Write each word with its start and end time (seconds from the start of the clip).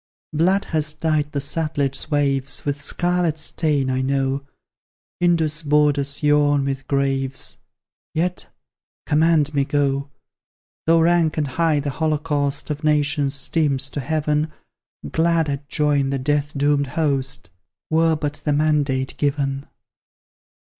Blood 0.33 0.65
has 0.65 0.93
dyed 0.93 1.31
the 1.31 1.37
Sutlej's 1.39 2.09
waves 2.09 2.65
With 2.65 2.81
scarlet 2.81 3.37
stain, 3.37 3.91
I 3.91 4.01
know; 4.01 4.47
Indus' 5.19 5.61
borders 5.61 6.23
yawn 6.23 6.65
with 6.65 6.87
graves, 6.87 7.57
Yet, 8.15 8.49
command 9.05 9.53
me 9.53 9.63
go! 9.63 10.09
Though 10.87 11.01
rank 11.01 11.37
and 11.37 11.45
high 11.49 11.79
the 11.81 11.91
holocaust 11.91 12.71
Of 12.71 12.83
nations 12.83 13.35
steams 13.35 13.91
to 13.91 13.99
heaven, 13.99 14.51
Glad 15.11 15.47
I'd 15.47 15.69
join 15.69 16.09
the 16.09 16.17
death 16.17 16.57
doomed 16.57 16.87
host, 16.87 17.51
Were 17.91 18.15
but 18.15 18.41
the 18.43 18.53
mandate 18.53 19.15
given. 19.17 19.67